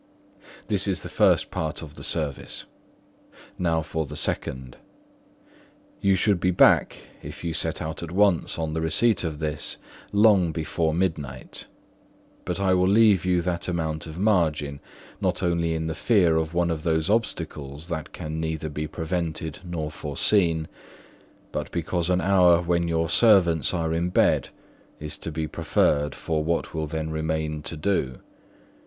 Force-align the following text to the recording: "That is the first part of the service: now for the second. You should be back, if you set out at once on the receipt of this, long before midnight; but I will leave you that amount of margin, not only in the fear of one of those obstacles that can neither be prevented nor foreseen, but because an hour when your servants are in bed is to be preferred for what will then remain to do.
"That 0.67 0.87
is 0.87 1.03
the 1.03 1.09
first 1.09 1.51
part 1.51 1.83
of 1.83 1.93
the 1.93 2.01
service: 2.03 2.65
now 3.59 3.83
for 3.83 4.07
the 4.07 4.15
second. 4.15 4.77
You 5.99 6.15
should 6.15 6.39
be 6.39 6.49
back, 6.49 6.97
if 7.21 7.43
you 7.43 7.53
set 7.53 7.83
out 7.83 8.01
at 8.01 8.09
once 8.09 8.57
on 8.57 8.73
the 8.73 8.81
receipt 8.81 9.23
of 9.23 9.37
this, 9.37 9.77
long 10.11 10.51
before 10.51 10.91
midnight; 10.95 11.67
but 12.45 12.59
I 12.59 12.73
will 12.73 12.87
leave 12.87 13.25
you 13.25 13.43
that 13.43 13.67
amount 13.67 14.07
of 14.07 14.17
margin, 14.17 14.79
not 15.21 15.43
only 15.43 15.75
in 15.75 15.85
the 15.85 15.93
fear 15.93 16.35
of 16.35 16.55
one 16.55 16.71
of 16.71 16.81
those 16.81 17.07
obstacles 17.07 17.87
that 17.89 18.11
can 18.11 18.39
neither 18.39 18.69
be 18.69 18.87
prevented 18.87 19.59
nor 19.63 19.91
foreseen, 19.91 20.67
but 21.51 21.71
because 21.71 22.09
an 22.09 22.21
hour 22.21 22.59
when 22.63 22.87
your 22.87 23.07
servants 23.07 23.71
are 23.71 23.93
in 23.93 24.09
bed 24.09 24.49
is 24.99 25.15
to 25.19 25.31
be 25.31 25.45
preferred 25.47 26.15
for 26.15 26.43
what 26.43 26.73
will 26.73 26.87
then 26.87 27.11
remain 27.11 27.61
to 27.61 27.77
do. 27.77 28.17